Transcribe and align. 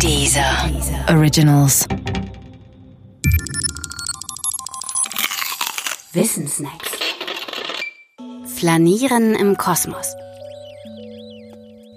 Dieser 0.00 0.70
Originals. 1.08 1.86
Wissensnacks. 6.12 6.90
Flanieren 8.56 9.34
im 9.34 9.56
Kosmos. 9.56 10.14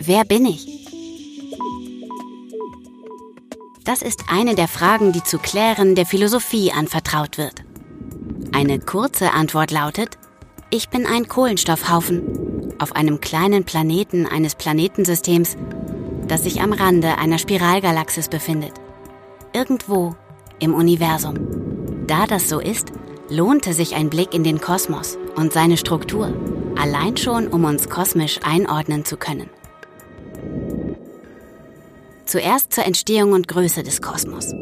Wer 0.00 0.24
bin 0.24 0.46
ich? 0.46 0.66
Das 3.84 4.02
ist 4.02 4.24
eine 4.28 4.54
der 4.54 4.68
Fragen, 4.68 5.12
die 5.12 5.22
zu 5.22 5.38
klären 5.38 5.94
der 5.94 6.06
Philosophie 6.06 6.72
anvertraut 6.72 7.38
wird. 7.38 7.64
Eine 8.52 8.78
kurze 8.80 9.32
Antwort 9.32 9.70
lautet, 9.70 10.18
ich 10.70 10.88
bin 10.88 11.06
ein 11.06 11.28
Kohlenstoffhaufen 11.28 12.74
auf 12.78 12.96
einem 12.96 13.20
kleinen 13.20 13.64
Planeten 13.64 14.26
eines 14.26 14.56
Planetensystems, 14.56 15.56
das 16.28 16.44
sich 16.44 16.60
am 16.60 16.72
Rande 16.72 17.18
einer 17.18 17.38
Spiralgalaxis 17.38 18.28
befindet. 18.28 18.72
Irgendwo 19.52 20.14
im 20.58 20.74
Universum. 20.74 22.06
Da 22.06 22.26
das 22.26 22.48
so 22.48 22.60
ist, 22.60 22.92
lohnte 23.28 23.72
sich 23.72 23.94
ein 23.94 24.10
Blick 24.10 24.34
in 24.34 24.44
den 24.44 24.60
Kosmos 24.60 25.18
und 25.36 25.52
seine 25.52 25.76
Struktur, 25.76 26.32
allein 26.78 27.16
schon 27.16 27.48
um 27.48 27.64
uns 27.64 27.88
kosmisch 27.88 28.40
einordnen 28.44 29.04
zu 29.04 29.16
können. 29.16 29.48
Zuerst 32.26 32.72
zur 32.72 32.84
Entstehung 32.84 33.32
und 33.32 33.48
Größe 33.48 33.82
des 33.82 34.02
Kosmos. 34.02 34.54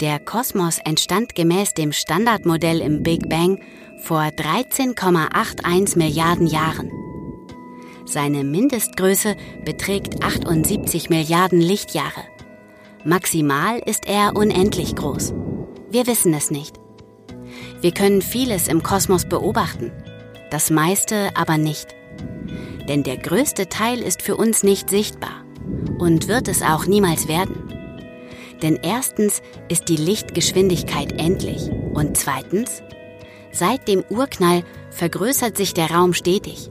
Der 0.00 0.18
Kosmos 0.18 0.78
entstand 0.84 1.34
gemäß 1.34 1.74
dem 1.74 1.92
Standardmodell 1.92 2.80
im 2.80 3.02
Big 3.02 3.28
Bang 3.28 3.60
vor 4.02 4.22
13,81 4.22 5.98
Milliarden 5.98 6.46
Jahren. 6.46 6.90
Seine 8.06 8.44
Mindestgröße 8.44 9.34
beträgt 9.64 10.22
78 10.22 11.10
Milliarden 11.10 11.60
Lichtjahre. 11.60 12.22
Maximal 13.04 13.78
ist 13.78 14.06
er 14.06 14.36
unendlich 14.36 14.94
groß. 14.94 15.32
Wir 15.90 16.06
wissen 16.06 16.34
es 16.34 16.50
nicht. 16.50 16.76
Wir 17.80 17.92
können 17.92 18.22
vieles 18.22 18.68
im 18.68 18.82
Kosmos 18.82 19.26
beobachten, 19.26 19.92
das 20.50 20.70
meiste 20.70 21.30
aber 21.34 21.58
nicht. 21.58 21.88
Denn 22.88 23.02
der 23.02 23.16
größte 23.16 23.68
Teil 23.68 24.00
ist 24.00 24.22
für 24.22 24.36
uns 24.36 24.62
nicht 24.62 24.90
sichtbar 24.90 25.44
und 25.98 26.28
wird 26.28 26.48
es 26.48 26.62
auch 26.62 26.86
niemals 26.86 27.28
werden. 27.28 27.72
Denn 28.62 28.78
erstens 28.82 29.42
ist 29.68 29.88
die 29.88 29.96
Lichtgeschwindigkeit 29.96 31.20
endlich 31.20 31.70
und 31.92 32.16
zweitens, 32.16 32.82
seit 33.50 33.88
dem 33.88 34.04
Urknall 34.08 34.62
vergrößert 34.90 35.56
sich 35.56 35.74
der 35.74 35.90
Raum 35.90 36.12
stetig. 36.12 36.70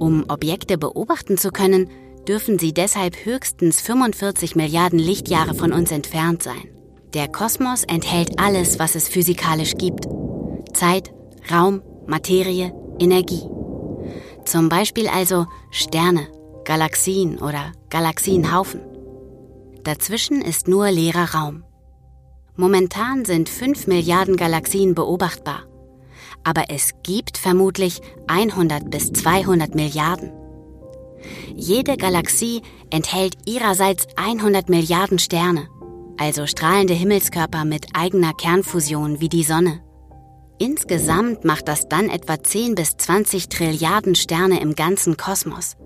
Um 0.00 0.24
Objekte 0.28 0.78
beobachten 0.78 1.36
zu 1.36 1.50
können, 1.50 1.90
dürfen 2.26 2.58
sie 2.58 2.72
deshalb 2.72 3.26
höchstens 3.26 3.82
45 3.82 4.56
Milliarden 4.56 4.98
Lichtjahre 4.98 5.52
von 5.52 5.74
uns 5.74 5.92
entfernt 5.92 6.42
sein. 6.42 6.70
Der 7.12 7.28
Kosmos 7.28 7.84
enthält 7.84 8.38
alles, 8.40 8.78
was 8.78 8.94
es 8.94 9.08
physikalisch 9.08 9.74
gibt. 9.74 10.06
Zeit, 10.72 11.12
Raum, 11.52 11.82
Materie, 12.06 12.72
Energie. 12.98 13.42
Zum 14.46 14.70
Beispiel 14.70 15.06
also 15.06 15.46
Sterne, 15.70 16.28
Galaxien 16.64 17.38
oder 17.38 17.72
Galaxienhaufen. 17.90 18.80
Dazwischen 19.84 20.40
ist 20.40 20.66
nur 20.66 20.90
leerer 20.90 21.34
Raum. 21.34 21.62
Momentan 22.56 23.26
sind 23.26 23.50
5 23.50 23.86
Milliarden 23.86 24.36
Galaxien 24.36 24.94
beobachtbar. 24.94 25.69
Aber 26.44 26.64
es 26.68 26.94
gibt 27.02 27.36
vermutlich 27.36 28.00
100 28.26 28.90
bis 28.90 29.12
200 29.12 29.74
Milliarden. 29.74 30.32
Jede 31.54 31.96
Galaxie 31.96 32.62
enthält 32.90 33.36
ihrerseits 33.46 34.06
100 34.16 34.68
Milliarden 34.68 35.18
Sterne, 35.18 35.68
also 36.16 36.46
strahlende 36.46 36.94
Himmelskörper 36.94 37.64
mit 37.64 37.88
eigener 37.94 38.32
Kernfusion 38.32 39.20
wie 39.20 39.28
die 39.28 39.44
Sonne. 39.44 39.80
Insgesamt 40.58 41.44
macht 41.44 41.68
das 41.68 41.88
dann 41.88 42.10
etwa 42.10 42.42
10 42.42 42.74
bis 42.74 42.96
20 42.96 43.48
Trilliarden 43.48 44.14
Sterne 44.14 44.60
im 44.60 44.74
ganzen 44.74 45.16
Kosmos. 45.16 45.76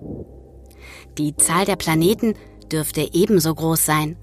Die 1.17 1.37
Zahl 1.37 1.65
der 1.65 1.77
Planeten 1.77 2.35
dürfte 2.73 3.09
ebenso 3.13 3.55
groß 3.55 3.87
sein. 3.87 4.17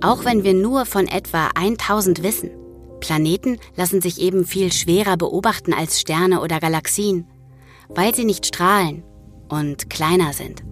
Auch 0.00 0.24
wenn 0.24 0.42
wir 0.42 0.54
nur 0.54 0.86
von 0.86 1.06
etwa 1.06 1.50
1000 1.54 2.22
wissen. 2.22 2.50
Planeten 3.04 3.58
lassen 3.76 4.00
sich 4.00 4.18
eben 4.18 4.46
viel 4.46 4.72
schwerer 4.72 5.18
beobachten 5.18 5.74
als 5.74 6.00
Sterne 6.00 6.40
oder 6.40 6.58
Galaxien, 6.58 7.26
weil 7.90 8.14
sie 8.14 8.24
nicht 8.24 8.46
strahlen 8.46 9.04
und 9.50 9.90
kleiner 9.90 10.32
sind. 10.32 10.64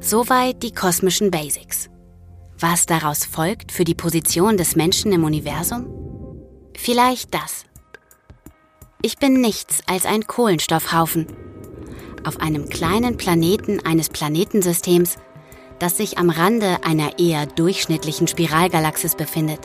Soweit 0.00 0.64
die 0.64 0.72
kosmischen 0.72 1.30
Basics. 1.30 1.88
Was 2.58 2.86
daraus 2.86 3.24
folgt 3.24 3.70
für 3.70 3.84
die 3.84 3.94
Position 3.94 4.56
des 4.56 4.74
Menschen 4.74 5.12
im 5.12 5.22
Universum? 5.22 5.86
Vielleicht 6.76 7.32
das. 7.32 7.64
Ich 9.02 9.18
bin 9.18 9.40
nichts 9.40 9.82
als 9.86 10.04
ein 10.04 10.26
Kohlenstoffhaufen 10.26 11.28
auf 12.24 12.40
einem 12.40 12.68
kleinen 12.68 13.16
Planeten 13.16 13.84
eines 13.84 14.08
Planetensystems, 14.08 15.16
das 15.82 15.96
sich 15.96 16.16
am 16.16 16.30
Rande 16.30 16.84
einer 16.84 17.18
eher 17.18 17.44
durchschnittlichen 17.44 18.28
Spiralgalaxis 18.28 19.16
befindet. 19.16 19.58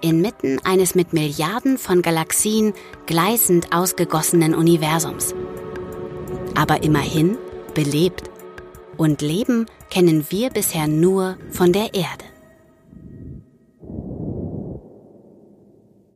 Inmitten 0.00 0.58
eines 0.64 0.94
mit 0.94 1.12
Milliarden 1.12 1.76
von 1.76 2.00
Galaxien 2.00 2.72
gleißend 3.04 3.74
ausgegossenen 3.74 4.54
Universums. 4.54 5.34
Aber 6.54 6.82
immerhin 6.82 7.36
belebt. 7.74 8.30
Und 8.96 9.20
Leben 9.20 9.66
kennen 9.90 10.24
wir 10.30 10.48
bisher 10.48 10.88
nur 10.88 11.36
von 11.50 11.74
der 11.74 11.92
Erde. 11.92 12.24